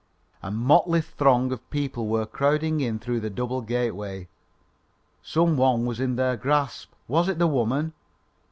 A 0.41 0.49
motley 0.49 0.99
throng 0.99 1.51
of 1.51 1.69
people 1.69 2.07
were 2.07 2.25
crowding 2.25 2.79
in 2.81 2.97
through 2.97 3.19
the 3.19 3.29
double 3.29 3.61
gateway. 3.61 4.29
Some 5.21 5.57
one 5.57 5.85
was 5.85 5.99
in 5.99 6.15
their 6.15 6.35
grasp. 6.35 6.91
Was 7.07 7.29
it 7.29 7.37
the 7.37 7.45
woman? 7.45 7.93